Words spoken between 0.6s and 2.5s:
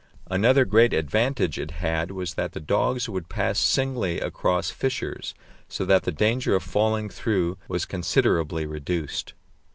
great advantage it had was